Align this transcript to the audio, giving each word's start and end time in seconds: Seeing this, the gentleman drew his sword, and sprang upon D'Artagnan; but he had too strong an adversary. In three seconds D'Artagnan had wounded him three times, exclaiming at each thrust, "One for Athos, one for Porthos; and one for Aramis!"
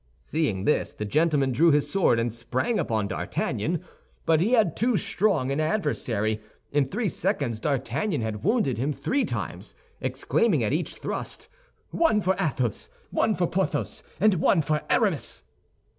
Seeing 0.17 0.65
this, 0.65 0.95
the 0.95 1.05
gentleman 1.05 1.51
drew 1.51 1.69
his 1.69 1.87
sword, 1.91 2.19
and 2.19 2.33
sprang 2.33 2.79
upon 2.79 3.07
D'Artagnan; 3.07 3.83
but 4.25 4.41
he 4.41 4.53
had 4.53 4.75
too 4.75 4.97
strong 4.97 5.51
an 5.51 5.59
adversary. 5.59 6.41
In 6.71 6.85
three 6.85 7.07
seconds 7.07 7.59
D'Artagnan 7.59 8.21
had 8.21 8.43
wounded 8.43 8.79
him 8.79 8.93
three 8.93 9.25
times, 9.25 9.75
exclaiming 10.01 10.63
at 10.63 10.73
each 10.73 10.95
thrust, 10.95 11.49
"One 11.91 12.19
for 12.19 12.35
Athos, 12.39 12.89
one 13.11 13.35
for 13.35 13.45
Porthos; 13.45 14.01
and 14.19 14.33
one 14.41 14.63
for 14.63 14.81
Aramis!" 14.89 15.43